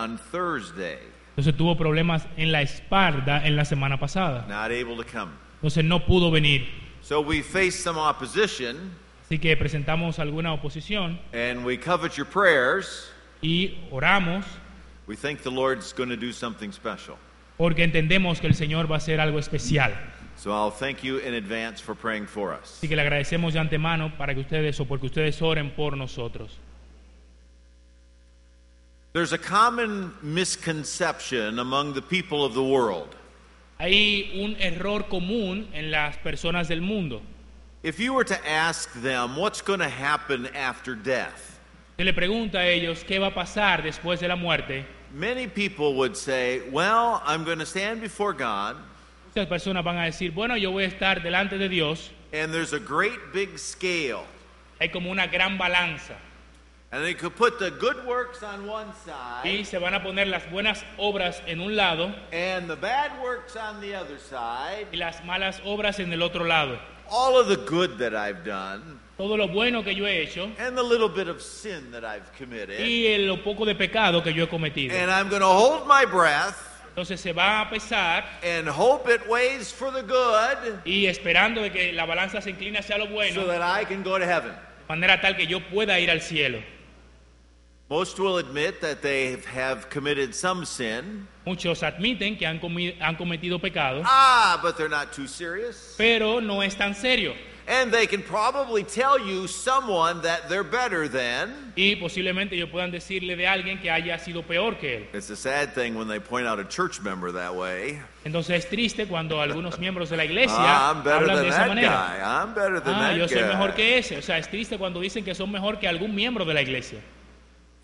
[0.00, 1.00] on Thursday,
[1.30, 4.46] Entonces tuvo problemas en la espalda en la semana pasada.
[4.48, 5.32] not able to come.
[5.56, 6.68] Entonces no pudo venir.
[7.02, 8.92] So we faced some opposition,
[9.26, 13.10] Así que presentamos alguna oposición and we covet your prayers.
[13.42, 14.44] y oramos
[15.08, 17.16] We think the Lord's going to do something special.
[17.56, 19.92] porque entendemos que el Señor va a hacer algo especial.
[20.36, 22.78] So I'll thank you in advance for praying for us.
[22.78, 26.56] Así que le agradecemos de antemano para que ustedes o porque ustedes oren por nosotros.
[29.18, 33.16] There's a common misconception among the people of the world.
[33.80, 37.20] Hay un error común en las personas del mundo.
[37.82, 41.58] If you were to ask them what's going to happen after death,
[41.98, 44.86] Se le pregunta a ellos qué va a pasar después de la muerte.
[45.12, 48.76] many people would say, Well, I'm going to stand before God,
[49.34, 52.10] Muchas personas van a decir, bueno, yo voy a estar delante de Dios.
[52.32, 54.22] and there's a great big scale.
[54.80, 56.14] Hay como una gran balanza.
[56.90, 60.26] And they could put the good works on one side, Y se van a poner
[60.26, 64.86] las buenas obras en un lado and the bad works on the other side.
[64.90, 66.78] y las malas obras en el otro lado.
[67.10, 70.78] All of the good that I've done Todo lo bueno que yo he hecho and
[70.78, 72.80] the little bit of sin that I've committed.
[72.80, 74.94] y el- lo poco de pecado que yo he cometido.
[74.96, 76.56] And I'm going to hold my breath
[76.96, 81.70] Entonces se va a pesar and hope it weighs for the good y esperando de
[81.70, 84.52] que la balanza se incline hacia lo bueno, so that I can go to heaven.
[84.52, 86.60] de manera tal que yo pueda ir al cielo.
[87.90, 91.26] Most will admit that they have committed some sin.
[91.46, 92.60] Muchos admiten que han,
[93.00, 95.94] han cometido pecado, Ah, but they're not too serious.
[95.96, 97.32] pero no es tan serio.
[97.66, 101.72] And they can probably tell you someone that they're better than.
[101.76, 105.06] Y posiblemente ellos puedan decirle de alguien que haya sido peor que él.
[105.14, 108.00] It's a sad thing when they point out a church member that way.
[108.26, 111.48] Entonces es triste cuando algunos miembros de la iglesia Ah, I'm better hablan than de
[111.48, 111.88] esa that manera.
[111.88, 112.20] guy.
[112.22, 114.18] I'm better than Ah, that yo soy mejor que ese.
[114.18, 117.00] O sea, es triste cuando dicen que son mejor que algún miembro de la iglesia.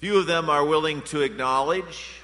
[0.05, 2.21] Few of them are willing to acknowledge.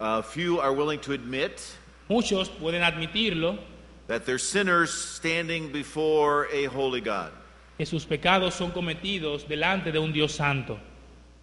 [0.00, 1.62] Uh, few are willing to admit
[2.08, 3.56] Muchos pueden admitirlo,
[4.08, 7.30] that they're sinners standing before a holy God.
[7.78, 10.80] que sus pecados son cometidos delante de un Dios santo.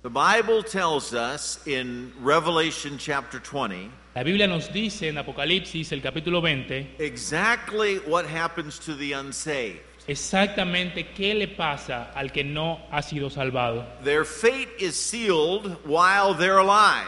[0.01, 6.01] The Bible tells us in Revelation chapter 20 La Biblia nos dice en Apocalipsis, el
[6.01, 9.79] capítulo 20, exactly what happens to the unsaved.
[10.07, 13.85] Exactamente qué le pasa al que no ha sido salvado.
[14.03, 17.07] Their fate is sealed while they're alive.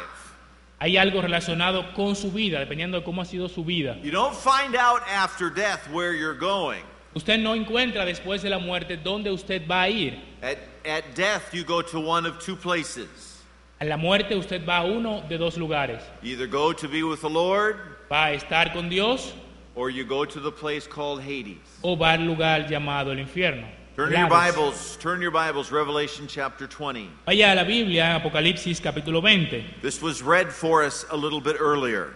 [0.79, 3.97] Hay algo relacionado con su vida, dependiendo de cómo ha sido su vida.
[4.03, 6.83] You don't find out after death where you're going.
[7.15, 10.19] Usted no encuentra después de la muerte dónde usted va a ir.
[10.41, 13.41] At, at death, you go to one of two places.
[13.79, 16.01] A la muerte usted va a uno de dos lugares.
[16.23, 17.77] Either go to be with the Lord,
[18.11, 19.33] Va a estar con Dios
[19.75, 21.57] or you go to the place called Hades.
[21.83, 23.67] o va al lugar llamado el infierno.
[23.95, 27.09] Turn your Bibles, turn your Bibles, Revelation chapter 20.
[27.25, 29.63] Vaya a la Biblia, Apocalipsis capítulo 20.
[29.81, 32.13] This was read for us a little bit earlier.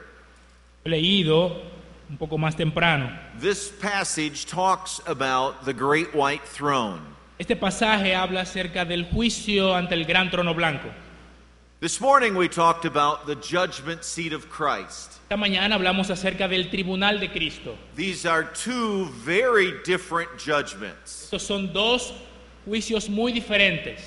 [0.85, 1.61] Leído
[2.09, 3.09] un poco más temprano.
[3.39, 6.99] This passage talks about the great white throne.
[7.39, 10.89] Este pasaje habla acerca del juicio ante el gran trono blanco.
[11.81, 15.17] This morning we talked about the judgment seat of Christ.
[15.29, 17.77] Esta mañana hablamos acerca del tribunal de Cristo.
[17.95, 21.29] These are two very different judgments.
[21.31, 22.11] Estos son dos
[22.67, 24.01] juicios muy diferentes.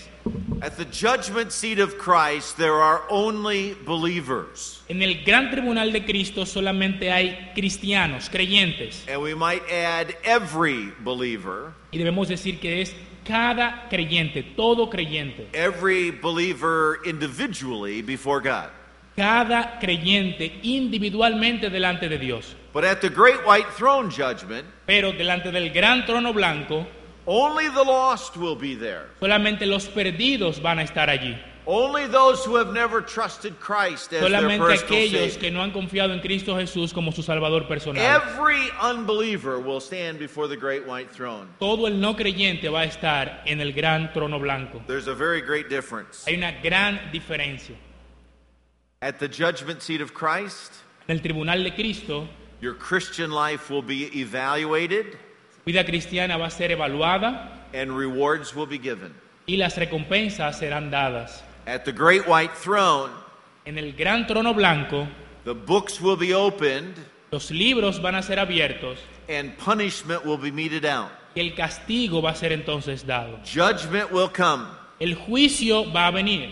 [0.61, 4.83] At the judgment seat of Christ, there are only believers.
[4.91, 9.03] En el gran tribunal de Cristo solamente hay cristianos, creyentes.
[9.09, 12.95] And we might add every believer, Y debemos decir que es
[13.33, 15.49] cada creyente, todo creyente.
[15.55, 18.69] every believer individually before God.
[19.17, 22.55] Cada creyente individualmente delante de Dios.
[22.75, 26.87] But at the great white throne judgment, Pero delante del gran trono blanco,
[27.27, 29.07] only the lost will be there.
[29.19, 31.35] solamente los perdidos van a estar allí.
[31.67, 35.71] Only those who have never trusted Christ as their Solamente personal aquellos que no han
[35.71, 38.03] confiado en Cristo Jesús como su Salvador personal.
[38.03, 41.49] Every unbeliever will stand before the great white throne.
[41.61, 44.83] Todo el no creyente va a estar en el gran trono blanco.
[44.87, 46.25] There's a very great difference.
[46.27, 47.77] Hay una gran diferencia.
[49.01, 50.73] At the judgment seat of Christ,
[51.09, 52.29] En el tribunal de Cristo,
[52.61, 55.19] your Christian life will be evaluated
[55.65, 59.15] vida cristiana va a ser evaluada and rewards will be given.
[59.47, 61.45] y las recompensas serán dadas.
[61.67, 63.11] At the great white throne,
[63.65, 65.07] En el gran trono blanco,
[65.45, 66.95] the books will be opened
[67.31, 68.99] los libros van a ser abiertos
[69.29, 71.11] and punishment will be meted out.
[71.35, 73.39] y el castigo va a ser entonces dado.
[73.45, 74.67] Judgment will come.
[75.01, 76.51] El juicio va a venir.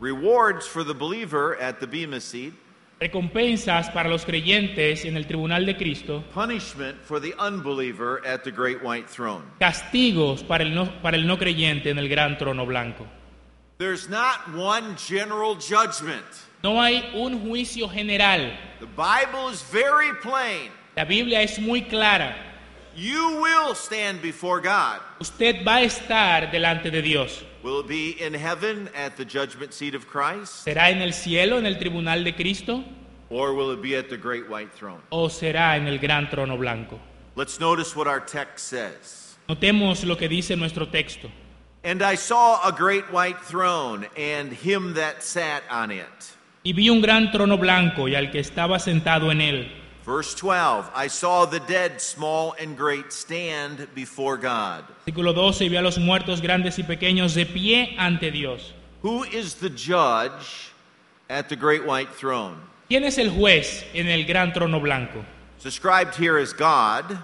[0.00, 2.52] Rewards for the believer at the Bema seat,
[2.98, 6.24] Recompensas para los creyentes en el tribunal de Cristo.
[6.32, 9.44] punishment for the unbeliever at the great white throne.
[9.60, 13.06] Castigos para el no, para el no creyente en el gran trono blanco.
[13.78, 16.24] There's not one general judgment.
[16.64, 18.50] No hay un juicio general.
[18.80, 20.70] The Bible is very plain.
[20.96, 22.34] La Biblia es muy clara.
[22.96, 25.00] You will stand before God.
[25.20, 27.44] Usted va a estar delante de Dios.
[27.62, 30.64] Will it be in heaven at the judgment seat of Christ?
[30.66, 32.82] ¿Será en el cielo, en el tribunal de Cristo?
[33.28, 35.02] Or will it be at the great white throne?
[35.10, 36.98] ¿O será en el gran trono blanco?
[37.34, 39.36] Let's notice what our text says.
[39.46, 41.30] Notemos lo que dice nuestro texto.
[41.86, 46.34] And I saw a great white throne and him that sat on it.
[46.64, 49.68] Y vi un gran trono blanco y al que estaba sentado en él.
[50.04, 54.82] Verse 12 I saw the dead, small and great, stand before God.
[55.06, 58.72] Versículo 12, y vi a los muertos grandes y pequeños de pie ante Dios.
[59.02, 60.72] Who is the judge
[61.30, 62.56] at the great white throne?
[62.88, 65.24] ¿Quién es el juez en el gran trono blanco?
[65.54, 67.16] It's described here as God.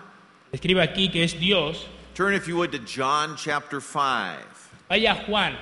[0.52, 1.84] Escribe aquí que es Dios.
[2.14, 4.38] Turn, if you would, to John chapter 5.
[4.90, 5.56] Vaya a Juan,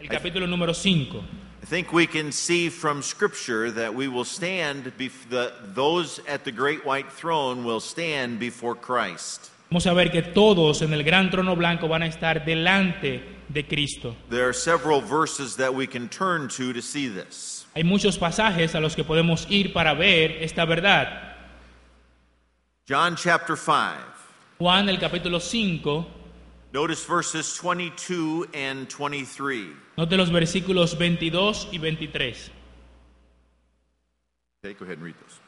[0.00, 1.22] el capítulo número 5.
[1.62, 6.44] I think we can see from Scripture that we will stand, bef- the, those at
[6.44, 9.52] the great white throne will stand before Christ.
[9.70, 13.62] Vamos a ver que todos en el gran trono blanco van a estar delante de
[13.62, 14.16] Cristo.
[14.28, 17.64] There are several verses that we can turn to to see this.
[17.76, 21.36] Hay muchos pasajes a los que podemos ir para ver esta verdad.
[22.88, 24.15] John chapter 5.
[24.58, 26.06] Juan, el capítulo 5,
[26.72, 29.66] Notice verses 22 and 23.
[29.98, 32.50] note los versículos 22 y 23.
[34.62, 35.40] Okay, go ahead and read those.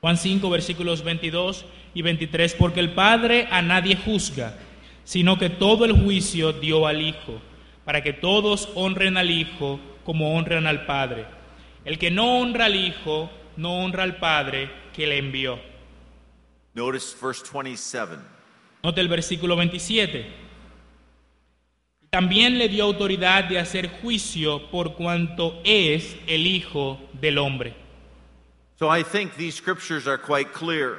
[0.00, 1.64] Juan 5, versículos 22
[1.94, 4.56] y 23, porque el Padre a nadie juzga,
[5.02, 7.42] sino que todo el juicio dio al Hijo,
[7.84, 11.26] para que todos honren al Hijo como honran al Padre.
[11.84, 15.58] El que no honra al Hijo, no honra al Padre que le envió.
[16.74, 18.41] Notice verse 27.
[18.82, 20.26] Note el versículo 27.
[22.10, 27.74] También le dio autoridad de hacer juicio por cuanto es el Hijo del Hombre.
[28.78, 30.98] So I think these scriptures are quite clear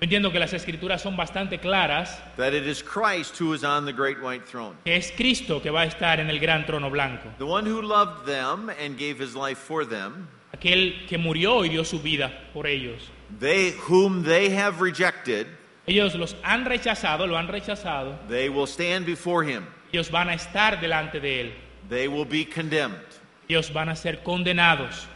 [0.00, 3.92] entiendo que las escrituras son bastante claras, that it is Christ who is on the
[3.92, 4.76] great white throne.
[4.84, 7.28] que es Cristo que va a estar en el gran trono blanco.
[7.38, 11.68] The one who loved them and gave his life for them, aquel que murió y
[11.68, 13.10] dio su vida por ellos.
[13.38, 15.46] they whom they have rejected,
[15.88, 18.18] Ellos los han rechazado, lo han rechazado.
[18.28, 19.66] they will stand before him.
[19.92, 21.52] Ellos van a estar delante de él.
[21.88, 23.00] They will be condemned.
[23.48, 25.06] Ellos van a ser condenados.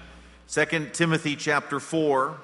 [0.48, 2.36] 2 Timothy chapter 4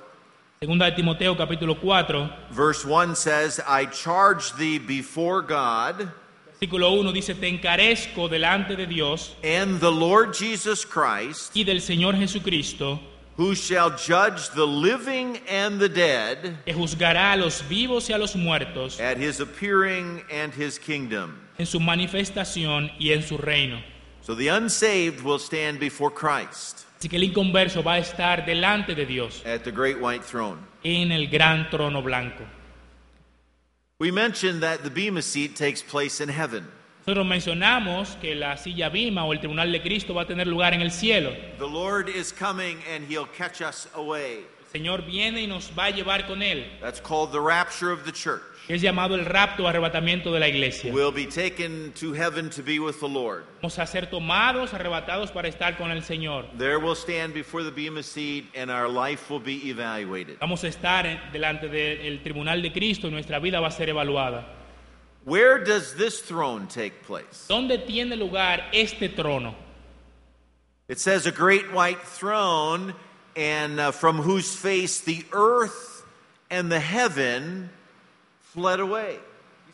[0.61, 6.11] Segunda de Timoteo capítulo 4, verse 1 says, I charge thee before God
[6.61, 11.81] versículo 1 dice, te encarezco delante de Dios and the Lord Jesus Christ, y del
[11.81, 13.01] Señor Jesucristo,
[13.39, 18.19] who shall judge the living and the dead que juzgará a los vivos y a
[18.19, 21.39] los muertos at his appearing and his kingdom.
[21.57, 23.81] en su manifestación y en su reino.
[24.23, 28.95] So the unsaved will stand before Christ Así que el inconverso va a estar delante
[28.97, 30.59] de Dios at the great white throne.
[30.83, 32.45] en el gran trono blanco.
[34.01, 36.67] We mentioned that the Bema seat takes place in heaven.
[37.09, 40.75] Nosotros mencionamos que la silla Bima o el tribunal de Cristo va a tener lugar
[40.75, 41.31] en el cielo.
[41.57, 44.45] The Lord is coming and he'll catch us away.
[44.61, 46.67] El Señor viene y nos va a llevar con él.
[46.83, 48.43] That's called the rapture of the church.
[48.69, 50.93] Es llamado el rapto o arrebatamiento de la iglesia.
[50.93, 53.45] We'll be taken to heaven to be with the Lord.
[53.63, 56.45] Vamos a ser tomados, arrebatados para estar con el Señor.
[56.59, 60.37] There we'll stand before the and our life will be evaluated.
[60.41, 64.58] Vamos a estar delante del tribunal de Cristo y nuestra vida va a ser evaluada.
[65.25, 67.47] Where does this throne take place?
[67.49, 69.55] ¿Dónde tiene lugar este trono?
[70.89, 72.95] It says a great white throne,
[73.37, 76.03] and uh, from whose face the earth
[76.51, 77.69] and the heaven
[78.41, 79.19] fled away.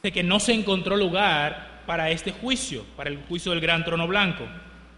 [0.02, 4.06] Dice que no se encontró lugar para este juicio, para el juicio del gran trono
[4.06, 4.48] blanco.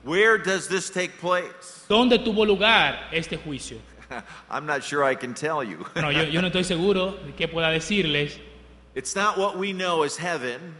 [0.04, 1.84] Where does this take place?
[1.88, 3.78] ¿Dónde tuvo lugar este juicio?
[4.50, 5.84] I'm not sure I can tell you.
[5.94, 8.38] Bueno, yo, yo no estoy seguro de qué pueda decirles.
[8.96, 10.74] It's not what we know as heaven,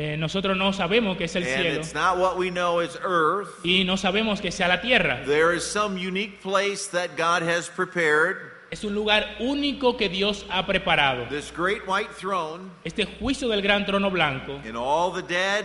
[0.00, 2.96] Eh, nosotros no sabemos qué es el and cielo it's not what we know as
[3.02, 3.48] earth.
[3.64, 5.22] y no sabemos que sea la tierra.
[5.26, 8.36] There is some unique place that God has prepared.
[8.70, 11.28] Es un lugar único que Dios ha preparado.
[11.28, 15.64] This great white throne, Este juicio del gran trono blanco, and all the dead,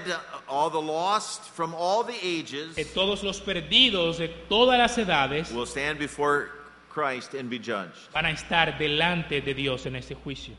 [0.49, 5.51] all the lost from all the ages que todos los perdidos de todas las edades
[5.51, 6.49] will stand before
[6.89, 8.09] Christ and be judged.
[8.13, 10.55] van a estar delante de Dios en este juicio.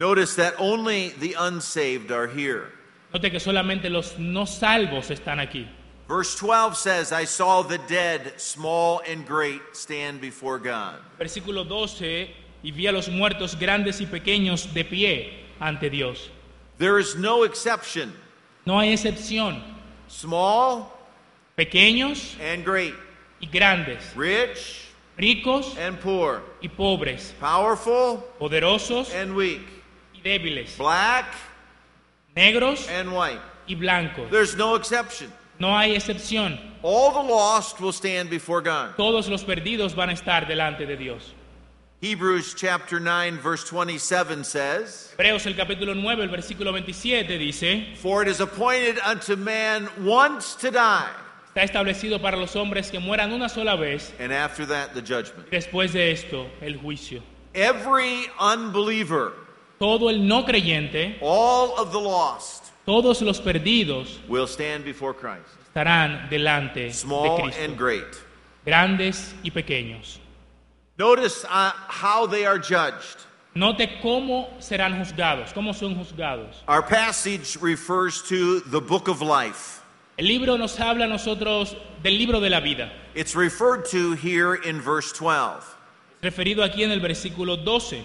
[0.00, 2.72] Notice that only the unsaved are here.
[3.12, 5.68] Note que solamente los no salvos están aquí.
[6.08, 10.98] Verse 12 says, I saw the dead, small and great, stand before God.
[11.16, 12.28] Versículo 12,
[12.64, 16.28] y vi a los muertos grandes y pequeños de pie ante Dios.
[16.78, 18.12] There is no exception.
[18.66, 19.62] No hay excepción.
[20.08, 20.92] Small
[21.56, 22.94] pequeños and great,
[23.40, 29.62] y grandes, rich ricos and poor, y pobres, powerful poderosos and weak,
[30.24, 31.26] débiles, black
[32.36, 33.40] negros and white.
[33.68, 34.30] y blancos.
[34.30, 35.32] There's no exception.
[35.58, 36.58] No hay excepción.
[36.82, 38.96] All the lost will stand before God.
[38.96, 41.32] Todos los perdidos van a estar delante de Dios.
[42.00, 48.20] Hebrews chapter 9 verse 27 says, Hebreos el capítulo 9, el versículo 27 dice, For
[48.20, 51.08] it is appointed unto man once to die,
[51.54, 55.48] está establecido para los hombres que mueran una sola vez, and after that the judgment.
[55.50, 57.22] después de esto el juicio.
[57.54, 59.32] Every unbeliever,
[59.78, 65.48] Todo el no creyente, all of the lost, todos los perdidos will stand before Christ,
[65.74, 68.16] estarán delante de small and Cristo, great.
[68.64, 70.18] grandes y pequeños.
[70.96, 73.18] Notice uh, how they are judged.
[73.56, 76.62] Note cómo serán juzgados, cómo son juzgados.
[76.68, 79.80] Our passage refers to the book of life.
[80.16, 84.54] El libro nos habla a nosotros del libro de la vida, It's referred to here
[84.54, 85.64] in verse 12.
[86.22, 88.04] referido aquí en el versículo 12.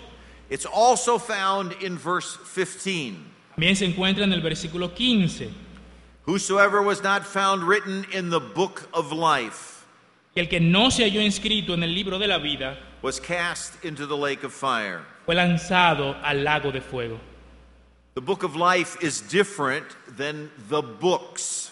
[0.49, 3.25] It's also found in verse 15.
[3.55, 5.53] También se encuentra en el versículo 15.
[6.25, 9.79] Whosoever was not found written in the book of life
[10.39, 14.05] el que no se halló inscrito en el libro de la vida was cast into
[14.05, 15.01] the lake of fire.
[15.25, 17.19] fue lanzado al lago de fuego.
[18.15, 19.85] The book of life is different
[20.17, 21.71] than the books.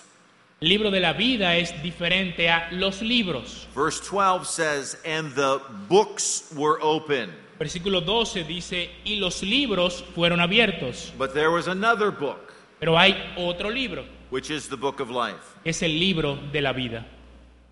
[0.61, 3.67] El libro de la vida es diferente a los libros.
[3.75, 7.31] Verse 12 says, And the books were open.
[7.59, 11.11] Versículo 12 dice, y los libros fueron abiertos.
[11.17, 15.41] But there was another book, Pero hay otro libro, which is the book of life.
[15.65, 17.05] es el libro de la vida.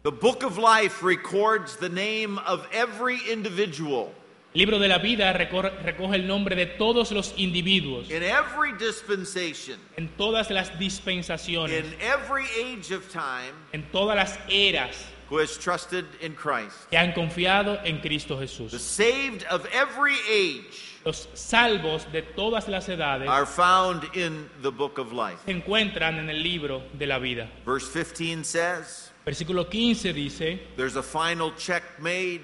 [0.04, 4.12] The book of life records the name of every individual
[4.54, 8.72] El libro de la vida recor- recoge el nombre de todos los individuos, in every
[8.80, 14.96] dispensation, en todas las dispensaciones, in every age of time, en todas las eras
[15.36, 16.90] who has trusted in Christ.
[16.90, 18.80] que han confiado en Cristo The Jesús.
[18.80, 24.98] saved of every age Los salvos de todas las edades are found in the book
[24.98, 25.38] of life.
[25.46, 27.50] se encuentran en el libro de la vida.
[27.66, 32.42] Verse 15 says, Versículo 15 dice There's a final check made.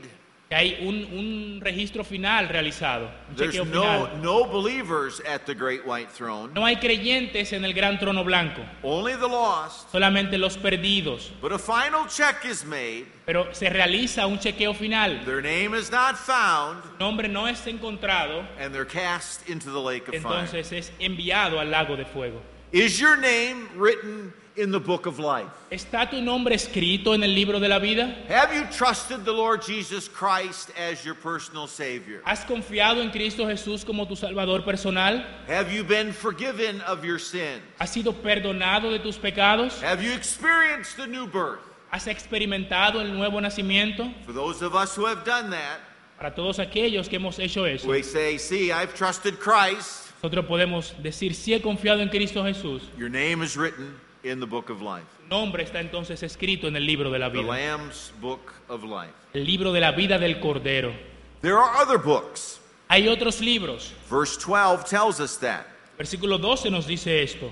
[0.51, 4.21] Que hay un, un registro final realizado, un There's chequeo no, final.
[4.21, 8.61] no believers at the great white throne, No hay creyentes en el gran trono blanco,
[8.83, 9.89] only the lost.
[9.93, 11.31] solamente los perdidos.
[11.41, 13.05] But a final check is made.
[13.25, 15.23] Pero se realiza un chequeo final.
[15.23, 19.79] Their name is not found, Su nombre no es encontrado, and they're cast into the
[19.79, 20.41] lake of fire.
[20.43, 22.41] entonces es enviado al lago de fuego.
[22.73, 25.49] Is your name written in the book of life?
[25.71, 28.15] ¿Está tu nombre escrito en el libro de la vida?
[28.29, 32.21] Have you trusted the Lord Jesus Christ as your personal Savior?
[32.25, 35.23] ¿Has confiado en Cristo Jesús como tu Salvador personal?
[35.47, 37.61] Have you been forgiven of your sins?
[37.79, 39.81] ¿Has sido perdonado de tus pecados?
[39.81, 41.59] Have you experienced the new birth?
[41.91, 44.13] ¿Has experimentado el nuevo nacimiento?
[44.25, 45.79] For those of us who have done that,
[46.17, 50.11] Para todos aquellos que hemos hecho eso, we say, See, I've trusted Christ.
[50.21, 54.45] nosotros podemos decir, si he confiado en Cristo Jesús, Your name is written in the
[54.47, 57.47] book of life, su nombre está entonces escrito en el libro de la the vida,
[57.47, 59.13] Lamb's book of life.
[59.33, 60.93] el libro de la vida del Cordero.
[61.41, 62.59] There are other books.
[62.89, 63.91] Hay otros libros.
[64.09, 65.65] Verse 12 tells us that.
[65.97, 67.45] Versículo 12 nos dice esto.
[67.47, 67.51] It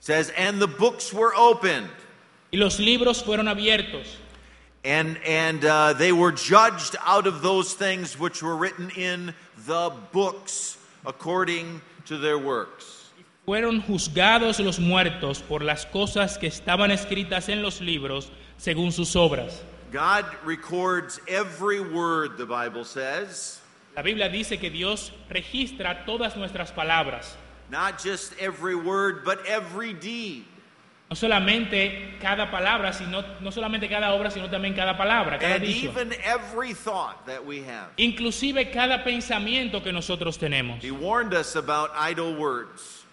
[0.00, 1.88] says, And the books were opened,
[2.52, 4.16] Y los libros fueron abiertos.
[4.84, 9.34] and, and uh, they were judged out of those things which were written in
[9.66, 12.95] the books according to their works.
[13.46, 19.14] Fueron juzgados los muertos por las cosas que estaban escritas en los libros según sus
[19.14, 19.62] obras.
[19.92, 23.60] God records every word, the Bible says,
[23.94, 27.36] La Biblia dice que Dios registra todas nuestras palabras,
[27.70, 30.44] not just every word, but every deed.
[31.08, 35.64] no solamente cada palabra, sino no solamente cada obra, sino también cada palabra, cada And
[35.64, 35.88] dicho.
[35.92, 37.90] even every thought that we have.
[37.96, 40.82] Inclusive cada pensamiento que nosotros tenemos.
[40.82, 43.05] He warned us about idle words,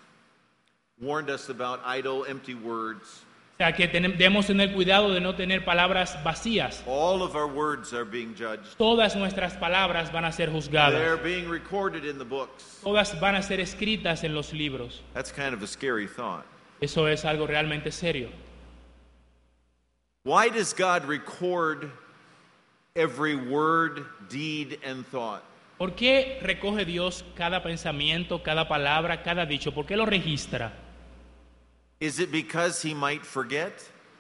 [1.04, 3.24] warned us about idle, empty words.
[3.56, 6.84] O sea, que debemos tener cuidado de no tener palabras vacías.
[6.88, 8.76] All of our words are being judged.
[8.78, 11.24] Todas nuestras palabras van a ser They're juzgadas.
[11.24, 12.80] being recorded in the books.
[12.84, 15.02] Todas van a ser escritas en los libros.
[15.14, 16.46] That's kind of a scary thought.
[16.82, 18.30] Eso es algo realmente serio.
[20.24, 21.92] Why does God record
[22.96, 25.44] every word, deed, and thought?
[25.78, 29.74] ¿Por qué recoge Dios cada pensamiento, cada palabra, cada dicho?
[29.74, 30.72] ¿Por qué lo registra?
[32.04, 33.72] Is it because he might forget?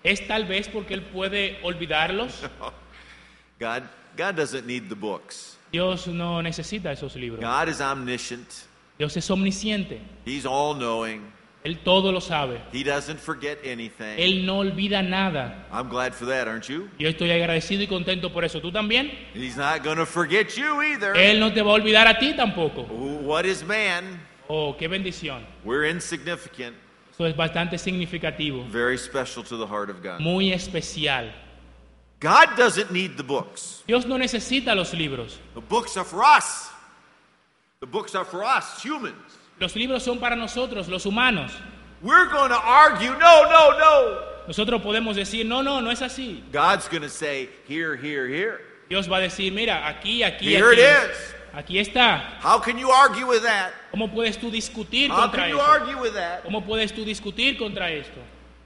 [0.05, 2.31] ¿Es tal vez porque Él puede olvidarlos?
[3.59, 3.83] God,
[4.15, 5.57] God doesn't need the books.
[5.69, 7.41] Dios no necesita esos libros.
[7.41, 8.47] God is omniscient.
[8.97, 9.99] Dios es omnisciente.
[10.23, 11.23] He's all knowing.
[11.65, 12.61] Él todo lo sabe.
[12.71, 14.17] He doesn't forget anything.
[14.17, 15.67] Él no olvida nada.
[15.69, 16.89] I'm glad for that, aren't you?
[16.97, 18.61] Yo estoy agradecido y contento por eso.
[18.61, 19.11] ¿Tú también?
[19.33, 21.17] He's not going to forget you either.
[21.17, 22.83] Él no te va a olvidar a ti tampoco.
[22.83, 24.21] What is man?
[24.47, 25.45] Oh, qué bendición.
[25.65, 26.75] We're insignificant,
[27.13, 28.65] Eso es bastante significativo.
[28.69, 30.19] very special to the heart of God.
[30.19, 31.31] Muy especial.
[32.19, 33.83] God doesn't need the books.
[33.85, 35.37] Dios no necesita los libros.
[35.53, 36.69] The books are for us.
[37.81, 39.15] The books are for us, humans.
[39.59, 41.51] Los libros son para nosotros, los humanos.
[42.01, 44.19] We're going to argue, no, no, no.
[44.47, 46.41] Nosotros podemos decir, no, no, no es así.
[46.51, 48.61] God's going to say, here, here, here.
[48.89, 51.09] Dios va a decir, mira, aquí, aquí, Here it aquí.
[51.11, 51.33] is.
[51.53, 52.39] Aquí está.
[52.41, 53.71] How can you argue with that?
[53.91, 55.65] ¿Cómo puedes tú discutir How contra can you eso?
[55.71, 56.43] argue with that?
[56.43, 58.19] ¿Cómo puedes tú discutir contra esto?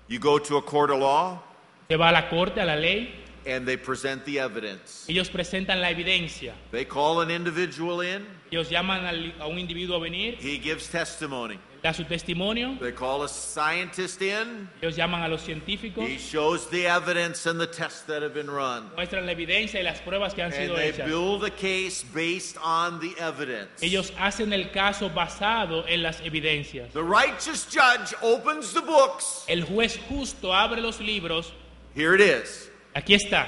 [0.07, 1.41] You go to a court of law
[1.89, 3.13] Se va a la corte, a la ley,
[3.45, 5.05] and they present the evidence.
[5.09, 6.53] ellos presentan la evidencia.
[6.71, 10.87] They call an individual in, Ellos llaman al- a un individuo a venir, he gives
[10.89, 11.59] testimony.
[11.87, 16.69] Da su testimonio, They call a scientist in, ellos llaman a los científicos, he shows
[16.69, 18.89] the evidence and the tests that have been run.
[18.95, 21.05] muestran la evidencia y las pruebas que han And sido they hechas.
[21.07, 23.81] build a case based on the evidence.
[23.81, 26.91] Ellos hacen el caso basado en las evidencias.
[26.91, 29.45] The righteous judge opens the books.
[29.47, 31.53] El juez justo abre los libros.
[31.95, 32.69] Here it is.
[32.95, 33.47] Aquí está.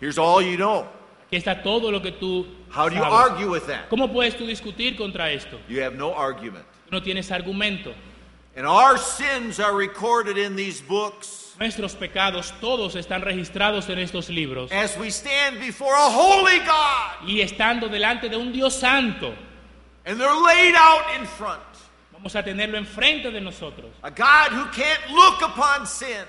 [0.00, 0.86] Here's all you know.
[1.28, 3.30] Aquí está todo lo que tú How do you sabes.
[3.30, 3.88] argue with that?
[3.88, 5.58] ¿Cómo puedes tú discutir contra esto?
[5.68, 6.64] You have no argument.
[6.86, 7.94] Tú no tienes argumento.
[8.56, 14.28] And our sins are recorded in these books Nuestros pecados todos están registrados en estos
[14.30, 14.70] libros.
[14.72, 19.34] as we stand before a holy God Y estando delante de un Dios santo,
[20.06, 21.62] and they're laid out in front.
[22.12, 23.90] vamos a tenerlo enfrente de nosotros.
[24.02, 26.24] A God who can't look upon sin.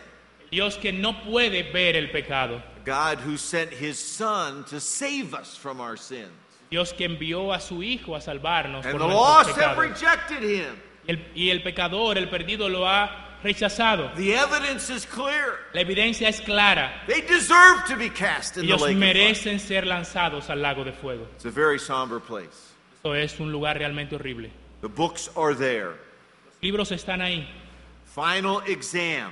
[0.52, 2.62] Dios que no puede ver el pecado.
[2.82, 6.32] A God who sent his son to save us from our sins.
[6.69, 9.77] Dios que envió a su Hijo a salvarnos And por the lost have pecados.
[9.77, 10.75] rejected him.
[11.07, 14.12] El, y el pecador, el perdido, lo ha rechazado.
[14.15, 15.59] The evidence is clear.
[15.74, 17.03] La evidencia es clara.
[17.07, 19.13] They deserve to be cast in the Ellos lake of fire.
[19.13, 21.25] merecen ser lanzados al lago de fuego.
[21.36, 22.74] It's a very somber place.
[22.97, 24.51] Esto es un lugar realmente horrible.
[24.82, 25.91] The books are there.
[26.45, 27.47] Los libros están ahí.
[28.13, 29.32] Final exam.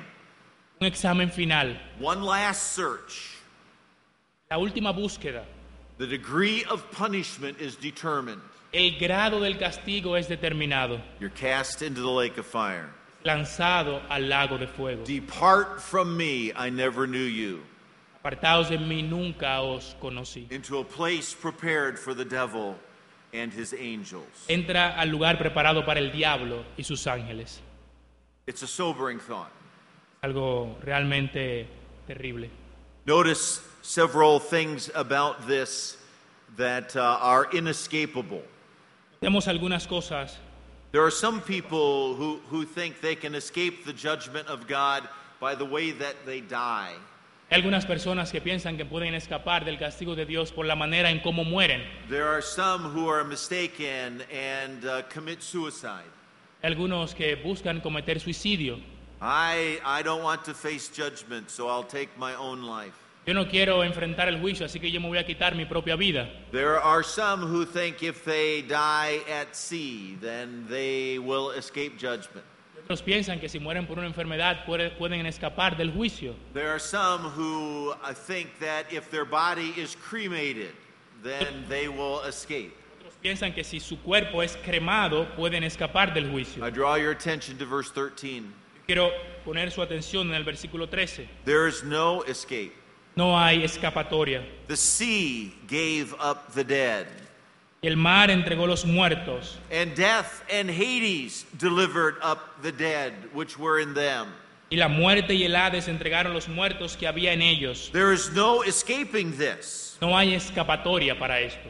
[0.80, 1.78] Un examen final.
[2.00, 3.36] One last search.
[4.50, 5.44] La última búsqueda.
[5.98, 8.42] The degree of punishment is determined.
[8.74, 11.02] El grado del castigo es determinado.
[11.22, 12.90] You're cast into the lake of fire.
[13.24, 15.06] Lanzado al lago de fuego.
[15.06, 17.62] Depart from me, I never knew you.
[18.22, 20.52] Apartados de mí nunca os conocí.
[20.52, 22.76] Into a place prepared for the devil
[23.34, 24.26] and his angels.
[24.50, 27.62] Entra al lugar preparado para el diablo y sus ángeles.
[28.48, 29.52] It's a sobering thought.
[30.22, 31.68] Algo realmente
[32.06, 32.50] terrible.
[33.06, 35.98] Notice several things about this
[36.58, 38.42] that uh, are inescapable.
[39.22, 40.38] Tenemos algunas cosas.
[40.92, 45.08] There are some people who, who think they can escape the judgment of God
[45.40, 46.94] by the way that they die.
[47.52, 51.12] Hay algunas personas que piensan que pueden escapar del castigo de Dios por la manera
[51.12, 51.82] en cómo mueren.
[52.10, 56.10] There are some who are mistaken and uh, commit suicide.
[56.64, 58.80] Hay algunos que buscan cometer suicidio.
[59.22, 63.05] I, I don't want to face judgment, so I'll take my own life.
[63.26, 65.96] Yo no quiero enfrentar el juicio, así que yo me voy a quitar mi propia
[65.96, 66.30] vida.
[66.52, 72.46] There are some who think if they die at sea, then they will escape judgment.
[72.84, 76.36] Otros piensan que si mueren por una enfermedad puede- pueden escapar del juicio.
[76.54, 80.72] There are some who uh, think that if their body is cremated,
[81.24, 82.74] then they will escape.
[83.00, 86.64] Otros piensan que si su cuerpo es cremado pueden escapar del juicio.
[86.64, 88.44] I draw your attention to verse 13.
[88.86, 89.10] Quiero
[89.44, 91.28] poner su atención en el versículo 13.
[91.44, 92.72] There is no escape.
[93.16, 94.44] No hay escapatoria.
[94.68, 97.08] The sea gave up the dead,
[97.82, 103.80] El mar entregó los muertos and death and Hades delivered up the dead which were
[103.80, 104.34] in them.
[104.72, 107.90] y la muerte y el Hades entregaron los muertos que había en ellos.
[107.92, 109.98] There is no escaping this.
[110.02, 111.70] No hay escapatoria para esto.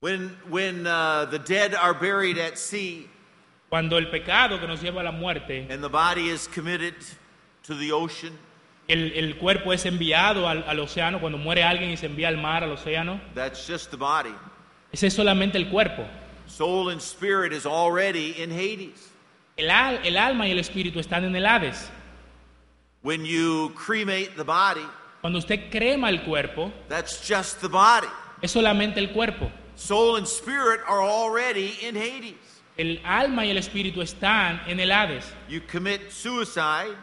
[0.00, 3.08] When, when uh, the dead are buried at sea
[3.74, 6.94] Cuando el pecado que nos lleva a la muerte, and the body is committed
[7.64, 8.38] to the ocean,
[8.88, 12.36] el, el cuerpo es enviado al, al océano, cuando muere alguien y se envía al
[12.36, 14.34] mar, al océano, that's just the body.
[14.92, 16.04] ese es solamente el cuerpo.
[16.46, 19.10] Soul and spirit is already in Hades.
[19.56, 21.90] El, al- el alma y el espíritu están en el Hades.
[23.02, 24.86] When you cremate the body,
[25.20, 28.08] Cuando usted crema el cuerpo, that's just the body.
[28.42, 29.50] es solamente el cuerpo.
[29.76, 32.34] Soul and spirit are already in Hades.
[32.76, 35.24] El alma y el espíritu están en el Hades.
[35.48, 36.94] You commit suicide,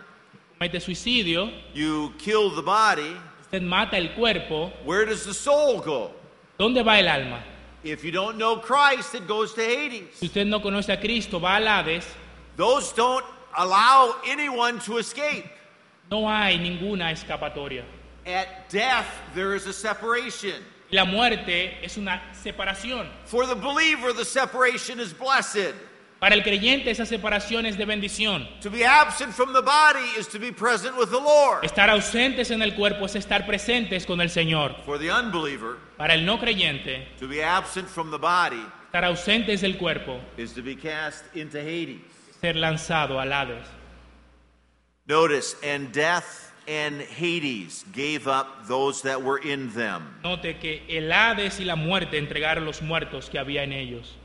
[0.61, 3.17] Comete suicidio, you kill the body.
[3.41, 4.71] usted mata el cuerpo.
[4.85, 6.11] Where does the soul go?
[6.59, 7.41] ¿Dónde va el alma?
[7.83, 10.17] If you don't know Christ, it goes to Hades.
[10.17, 12.05] Si usted no conoce a Cristo, va al Hades.
[12.57, 13.25] Those don't
[13.57, 15.49] allow anyone to escape.
[16.11, 17.83] No hay ninguna escapatoria.
[18.27, 20.61] At death, there is a separation.
[20.91, 23.07] La muerte es una separación.
[23.25, 25.73] For the believer, the separation is blessed.
[26.21, 28.47] Para el creyente esa separación es de bendición.
[28.61, 31.65] To be absent from the body is to be present with the Lord.
[31.65, 34.75] Estar ausentes en el cuerpo es estar presentes con el Señor.
[34.85, 39.61] For the unbeliever, Para el no creyente, to be absent from the body estar ausentes
[39.61, 42.01] del cuerpo is to be cast into Hades.
[42.29, 43.65] es ser lanzado al Hades.
[45.07, 50.03] Notice, and death and Hades gave up those that were in them.
[50.23, 54.19] Note que el Hades y la muerte entregaron los muertos que había en ellos.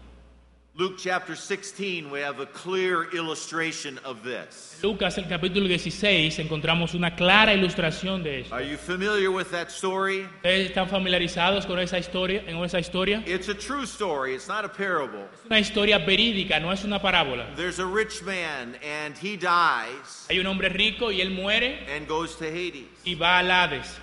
[0.79, 4.79] Luke chapter 16, we have a clear illustration of this.
[4.83, 8.55] Lucas el capítulo 16 encontramos una clara ilustración de eso.
[8.55, 10.27] Are you familiar with that story?
[10.37, 12.43] ¿Ustedes están familiarizados con esa historia?
[12.47, 13.23] En esa historia?
[13.27, 15.25] It's a true story, it's not a parable.
[15.33, 17.47] Es una historia verídica, no es una parábola.
[17.57, 22.07] There's a rich man, and he dies Hay un hombre rico y él muere and
[22.07, 22.85] goes to Hades.
[23.07, 23.97] y va al Hades.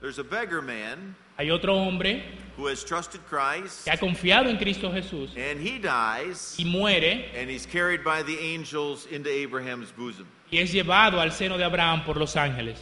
[0.00, 2.22] There's a beggar man Hay otro hombre
[2.56, 7.30] who has trusted Christ, que ha confiado en Cristo Jesús and he dies, y muere
[7.36, 10.26] and he's carried by the angels into Abraham's bosom.
[10.50, 12.78] y es llevado al seno de Abraham por los ángeles.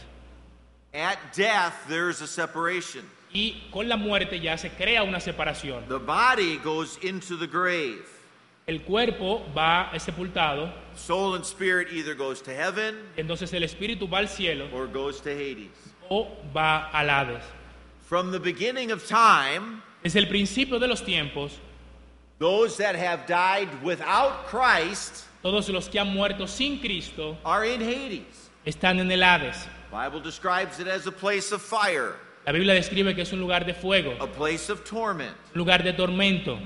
[0.93, 3.03] At death, there's a separation.
[3.33, 5.87] Y con la muerte ya se crea una separación.
[5.87, 8.03] The body goes into the grave.
[8.67, 14.07] El cuerpo va es sepultado, Soul and spirit either goes to heaven entonces el espíritu
[14.09, 15.71] va al cielo or goes to Hades.
[16.09, 17.43] o va al Hades.
[18.11, 21.53] From the beginning of time, Desde el principio de los tiempos,
[22.39, 27.79] those that have died without Christ todos los que han muerto sin Cristo are in
[27.79, 28.49] Hades.
[28.65, 29.65] están en el Hades.
[29.89, 33.63] Bible describes it as a place of fire, La Biblia describe que es un lugar
[33.63, 35.33] de fuego, a place of torment.
[35.53, 36.59] lugar de tormento.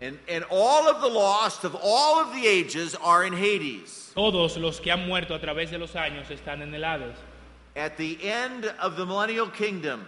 [0.00, 4.10] And, and all of the lost of all of the ages are in Hades.
[4.16, 7.14] Todos los que han muerto a través de los años están en el Hades.
[7.76, 10.04] At the end of the millennial kingdom,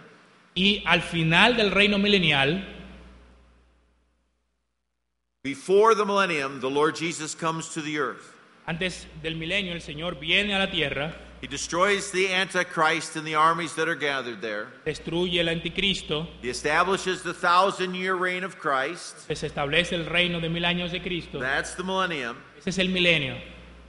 [0.59, 2.65] Y al final del reino milenial,
[5.41, 8.33] before the millennium, the Lord Jesus comes to the earth.
[8.67, 13.35] antes del milenio, el Señor viene a la tierra, He destroys the Antichrist and the
[13.35, 14.67] armies that are gathered there.
[14.85, 19.15] destruye el anticristo, He establishes the thousand year reign of Christ.
[19.33, 21.39] se establece el reino de mil años de Cristo.
[21.39, 22.35] That's the millennium.
[22.57, 23.37] Ese es el milenio.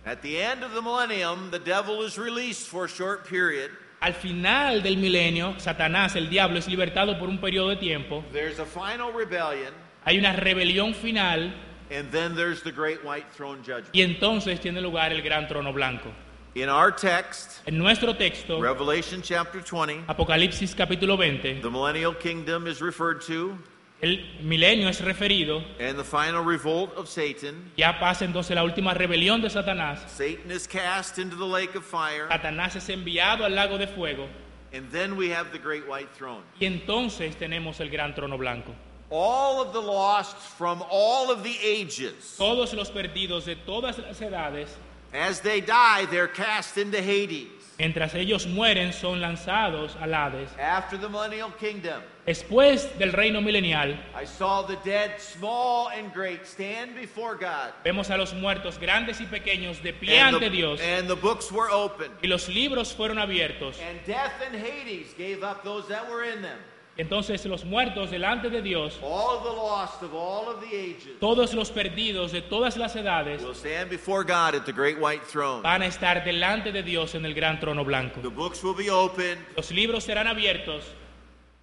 [0.07, 3.73] At the end of the millennium, the devil is released for a short period.
[4.01, 8.25] Al final del milenio, Satanás, el diablo, es libertado por un periodo de tiempo.
[8.33, 9.75] There's a final rebellion,
[10.07, 11.53] Hay una rebelión final
[11.91, 13.91] and then there's the great white throne judgment.
[13.93, 16.11] y entonces tiene lugar el gran trono blanco.
[16.55, 22.67] In our text, En nuestro texto, Revelation chapter 20, Apocalipsis capítulo 20, the millennial kingdom
[22.67, 23.57] is referred to,
[24.03, 25.63] el milenio es referido.
[25.79, 27.71] and the final revolt of Satan.
[27.77, 29.99] Ya pasa entonces la última rebelión de Satanás.
[30.09, 34.27] Satan is cast into the lake of fire, Satanás es enviado al lago de fuego
[34.73, 36.43] and then we have the great white throne.
[36.61, 38.75] y entonces tenemos el gran trono blanco.
[39.13, 44.21] All of the lost from all of the ages, Todos los perdidos de todas las
[44.21, 44.69] edades,
[45.13, 47.49] as they die, they're cast into Hades.
[47.81, 50.51] Mientras ellos mueren, son lanzados al Hades.
[50.59, 56.45] After the millennial kingdom, Después del reino milenial, I saw the dead, small and great,
[56.47, 57.73] stand before God.
[57.83, 61.17] vemos a los muertos grandes y pequeños de pie And ante the, Dios and the
[61.17, 62.13] books were opened.
[62.23, 63.81] y los libros fueron abiertos.
[63.81, 66.59] And death and Hades gave up those that were in them.
[67.01, 71.19] Entonces los muertos delante de Dios, All of the lost of all of the ages
[71.19, 75.23] todos los perdidos de todas las edades, will stand before God at the great white
[75.25, 75.63] throne.
[75.63, 78.21] van a estar delante de Dios en el gran trono blanco.
[78.21, 80.85] The books will be opened, Los libros serán abiertos,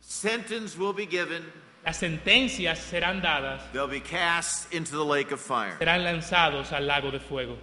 [0.02, 1.44] sentence will be given,
[1.86, 5.78] las sentencias serán dadas, they'll be cast into the lake of fire.
[5.80, 7.56] serán lanzados al lago de fuego.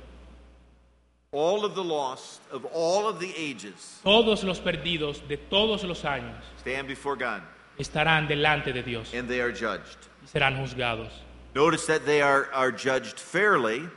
[1.33, 6.03] All of the lost of all of the ages Todos los perdidos de todos los
[6.05, 7.43] años stand before God
[7.79, 9.99] estarán delante de Dios and they are judged.
[10.23, 11.11] y serán juzgados.
[11.55, 13.89] Notice that they are, are judged fairly.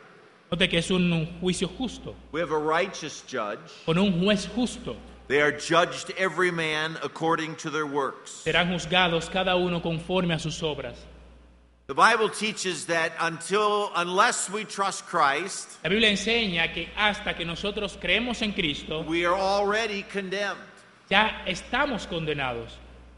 [0.52, 3.60] Note que es un juicio justo, We have a righteous judge.
[3.86, 4.96] con un juez justo.
[5.28, 8.44] They are judged every man according to their works.
[8.46, 10.96] Serán juzgados cada uno conforme a sus obras.
[11.88, 17.44] The Bible teaches that until unless we trust Christ, La Biblia enseña que hasta que
[17.46, 20.60] nosotros creemos en Cristo, we are already condemned.
[21.10, 22.72] ya estamos condenados.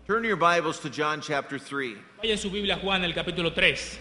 [0.09, 1.95] Turn your Bibles to John chapter 3.
[2.23, 3.99] Vaya su Biblia Juan el capítulo 3.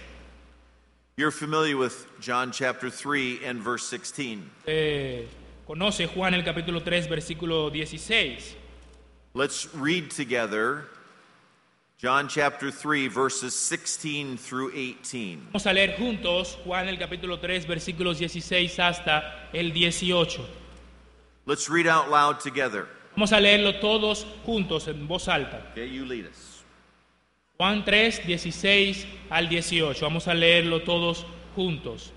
[1.18, 4.50] You're familiar with John chapter 3 and verse 16.
[4.66, 5.26] Eh,
[5.68, 8.56] conoce Juan el capítulo 3, versículo 16.
[9.34, 10.86] Let's read together
[11.98, 15.48] John chapter 3, verses 16 through 18.
[15.52, 20.40] Vamos a leer juntos Juan el capítulo 3 versículos 16 hasta el 18.
[21.44, 22.88] Let's read out loud together.
[23.18, 25.70] Vamos a leerlo todos juntos en voz alta.
[25.72, 26.64] Okay, you lead us.
[27.56, 30.06] Juan 3, 16 al 18.
[30.06, 31.26] Vamos a leerlo todos
[31.56, 32.12] juntos.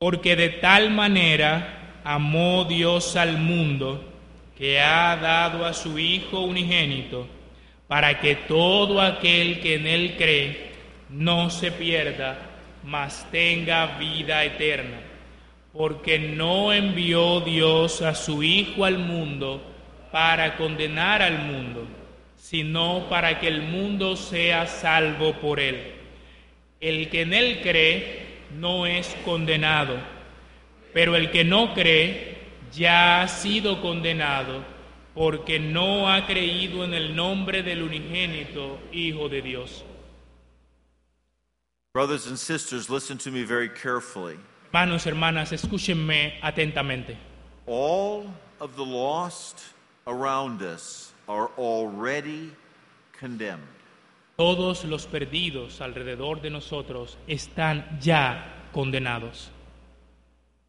[0.00, 4.12] Porque de tal manera amó Dios al mundo
[4.58, 7.28] que ha dado a su Hijo unigénito,
[7.86, 10.72] para que todo aquel que en Él cree
[11.10, 12.40] no se pierda,
[12.82, 15.11] mas tenga vida eterna.
[15.72, 19.62] Porque no envió Dios a su Hijo al mundo
[20.10, 21.86] para condenar al mundo,
[22.36, 25.94] sino para que el mundo sea salvo por Él.
[26.80, 28.26] El que en Él cree
[28.58, 29.96] no es condenado,
[30.92, 32.36] pero el que no cree
[32.72, 34.64] ya ha sido condenado
[35.14, 39.84] porque no ha creído en el nombre del unigénito Hijo de Dios.
[41.94, 44.38] Brothers and sisters, listen to me very carefully.
[44.72, 47.18] Hermanos, hermanas, escúchenme atentamente.
[47.66, 48.24] All
[48.58, 49.58] of the lost
[50.06, 52.50] around us are already
[53.12, 53.68] condemned.
[54.38, 59.50] Todos los perdidos alrededor de nosotros están ya condenados.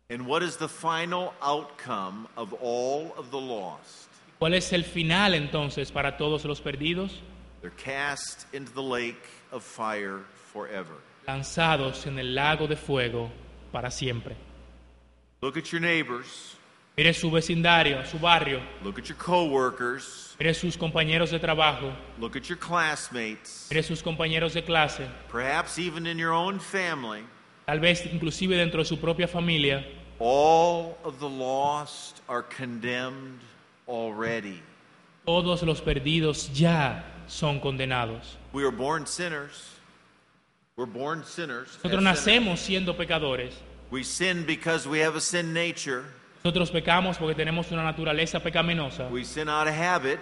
[0.10, 4.10] And what is the final outcome of all of the lost?
[4.38, 7.22] ¿Cuál es el final entonces para todos los perdidos?
[7.62, 10.98] They're cast into the lake of fire forever.
[11.26, 13.32] Lanzados en el lago de fuego
[13.74, 14.38] para siempre.
[15.42, 16.56] Look at your neighbors.
[16.96, 20.36] Mire su vecindario, su barrio, Look at your coworkers.
[20.40, 23.68] mire sus compañeros de trabajo, Look at your classmates.
[23.72, 27.24] mire sus compañeros de clase, Perhaps even in your own family.
[27.66, 29.84] tal vez inclusive dentro de su propia familia.
[30.20, 33.40] All of the lost are condemned
[33.88, 34.62] already.
[35.26, 38.38] Todos los perdidos ya son condenados.
[38.54, 39.72] We are born sinners.
[40.76, 41.68] We're born sinners.
[41.84, 43.54] Nosotros nacemos siendo pecadores.
[43.92, 46.04] We sin because we have a sin nature.
[46.44, 49.08] Nosotros pecamos porque tenemos una naturaleza pecaminosa.
[49.12, 50.20] We sin out of habit.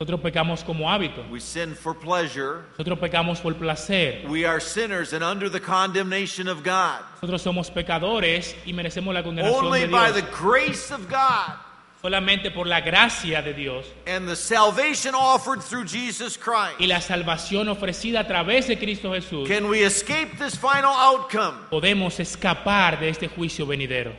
[0.00, 1.30] Nosotros pecamos como hábito.
[1.30, 2.62] We sin for pleasure.
[2.78, 4.26] Nosotros pecamos por placer.
[4.30, 7.02] We are sinners and under the condemnation of God.
[7.20, 11.58] Nosotros somos pecadores y merecemos la condenación Only de by the grace of God
[12.02, 17.00] Solamente por la gracia de Dios and the salvation offered through Jesus Christ y la
[17.00, 21.56] salvación ofrecida a través de Cristo Jesús can we escape this final outcome.
[21.70, 24.12] podemos escapar de este juicio venidero.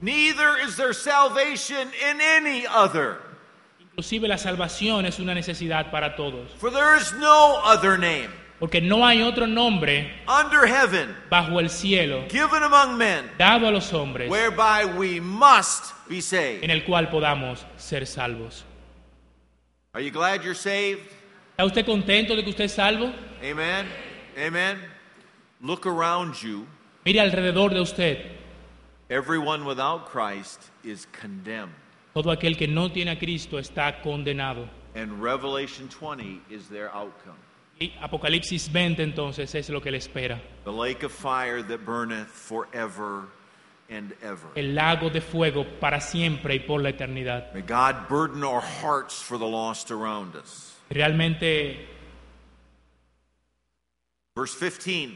[0.00, 3.18] Neither is there salvation in any other,
[3.80, 8.80] Inclusive la salvación es una necesidad para todos, for there is no other name porque
[8.80, 13.92] no hay otro nombre under heaven bajo el cielo given among men dado a los
[13.92, 16.62] hombres whereby we must be saved.
[16.62, 18.64] en el cual podamos ser salvos.
[19.92, 21.00] Are you glad you're saved?
[21.56, 23.12] ¿Está usted contento de que usted es salvo?
[23.40, 23.86] Amen.
[24.36, 24.78] Amen.
[25.60, 26.66] Look around you.
[27.04, 28.18] Mire alrededor de usted.
[29.08, 31.74] Everyone without Christ is condemned.
[32.12, 34.68] Todo aquel que no tiene a Cristo está condenado.
[34.96, 37.36] And Revelation 20 is their outcome.
[37.80, 40.40] Y Apocalipsis 20 entonces es lo que le espera.
[40.64, 43.28] The lake of fire that burneth forever
[43.90, 44.48] and ever.
[44.54, 47.52] El lago de fuego para siempre y por la eternidad.
[47.52, 50.76] May God burden our hearts for the lost around us.
[50.90, 51.88] Realmente,
[54.36, 55.14] Verse 15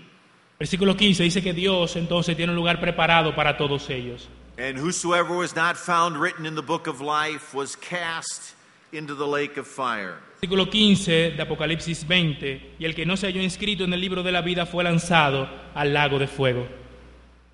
[0.61, 4.29] versículo 15 dice que Dios entonces tiene un lugar preparado para todos ellos.
[4.59, 8.55] And whosoever was not found written in the book of life was cast
[8.93, 10.17] into the lake of fire.
[10.41, 12.77] Versículo 15 de Apocalipsis 20.
[12.79, 15.49] Y el que no se halló inscrito en el libro de la vida fue lanzado
[15.75, 16.67] al lago de fuego.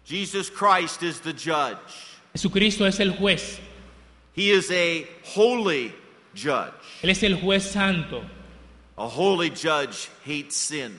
[0.05, 1.79] Jesus Christ is the judge.
[2.33, 3.59] Jesucristo es el juez.
[4.35, 5.95] He is a holy
[6.35, 6.75] judge.
[7.03, 8.23] Él es el juez santo.
[8.99, 10.99] A holy judge hates sin.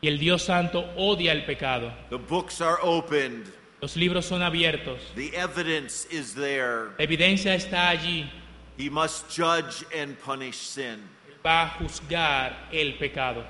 [0.00, 1.92] Y el Dios santo odia el pecado.
[2.10, 3.52] The books are opened.
[3.82, 5.00] Los libros son abiertos.
[5.14, 6.92] The evidence is there.
[6.98, 8.30] La evidencia está allí.
[8.76, 11.00] He must judge and punish sin.
[11.44, 13.44] Va a juzgar el pecado.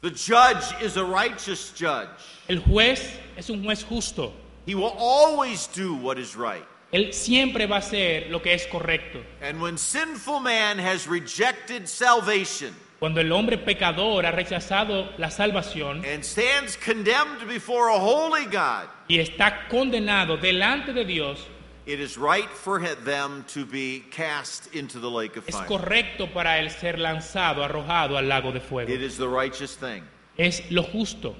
[0.00, 2.08] The judge is a righteous judge.
[2.48, 4.32] El juez es un juez justo.
[4.66, 6.64] He will always do what is right.
[6.92, 9.22] Él siempre va a hacer lo que es correcto.
[9.40, 16.04] And when sinful man has rejected salvation Cuando el hombre pecador ha rechazado la salvación
[16.06, 21.46] and stands condemned before a holy God, y está condenado delante de Dios,
[21.86, 25.66] it is right for them to be cast into the lake of es fire.
[25.66, 28.90] correcto para él ser lanzado, arrojado al lago de fuego.
[28.90, 30.02] It is the righteous thing.
[30.38, 31.34] Es lo justo.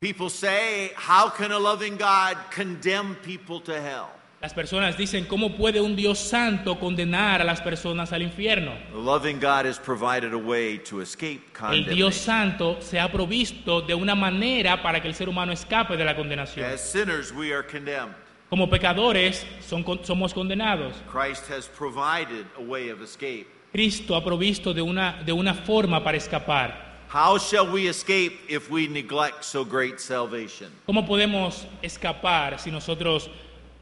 [0.00, 4.10] People say, How can a loving God condemn people to hell?
[4.42, 8.72] Las personas dicen, ¿cómo puede un Dios santo condenar a las personas al infierno?
[8.90, 12.12] The loving God has provided a way to escape El Dios condemnation.
[12.12, 16.16] santo se ha provisto de una manera para que el ser humano escape de la
[16.16, 16.66] condenación.
[16.68, 18.16] As sinners, we are condemned.
[18.52, 20.92] Como pecadores son somos condenados.
[21.10, 23.46] Christ has provided a way of escape.
[23.72, 27.08] Cristo ha provisto de una, de una forma para escapar.
[27.08, 30.70] How shall we escape if we neglect so great salvation?
[30.84, 33.30] ¿Cómo podemos escapar si nosotros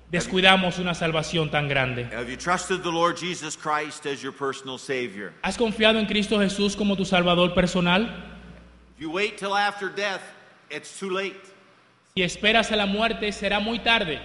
[0.09, 2.04] descuidamos una salvación tan grande?
[2.14, 5.33] Have you trusted the Lord Jesus Christ as your personal Savior?
[5.42, 8.02] ¿Has confiado en Cristo Jesús como tu Salvador personal?
[8.94, 10.22] If you wait till after death,
[10.70, 11.40] it's too late.
[12.14, 14.20] Si esperas a la muerte será muy tarde.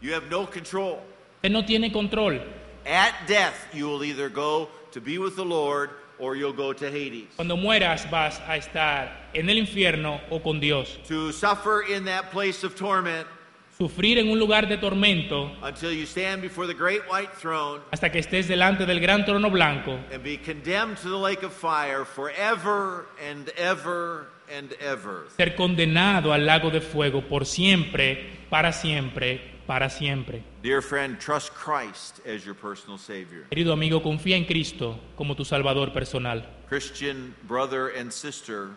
[0.00, 1.00] You have no control.
[1.36, 2.40] Usted no tiene control.
[2.86, 6.90] At death, you will either go to be with the Lord or you'll go to
[6.90, 7.28] Hades.
[7.36, 10.98] Cuando mueras vas a estar en el infierno o con Dios.
[11.08, 13.26] To suffer in that place of torment
[13.80, 18.10] Sufrir en un lugar de tormento until you stand before the great white throne hasta
[18.12, 22.04] que estés delante del gran trono blanco and be condemned to the lake of fire
[22.04, 25.28] forever and ever and ever.
[25.34, 30.42] ser condenado al lago de fuego por siempre, para siempre, para siempre.
[30.64, 33.44] Dear friend, trust Christ as your personal Savior.
[33.50, 36.44] Querido amigo, confía en Cristo como tu Salvador personal.
[36.68, 38.70] Christian brother and sister,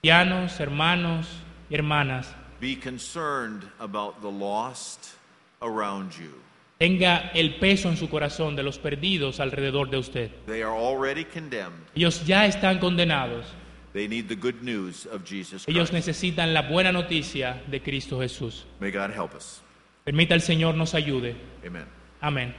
[0.00, 1.26] Cristianos, hermanos
[1.68, 5.14] y hermanas, be concerned about the lost
[5.60, 6.32] around you.
[6.78, 10.30] tenga el peso en su corazón de los perdidos alrededor de usted.
[10.46, 11.84] They are already condemned.
[11.94, 13.44] Ellos ya están condenados.
[13.92, 18.64] They need the good news of Jesus Ellos necesitan la buena noticia de Cristo Jesús.
[18.80, 19.60] May God help us.
[20.04, 21.34] Permita el Señor nos ayude.
[21.66, 21.86] Amen.
[22.20, 22.54] Amén.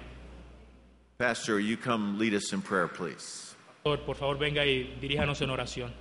[1.17, 3.55] Pastor, you come lead us in prayer, please.
[3.83, 5.93] Por por favor, venga y diríjanos en oración.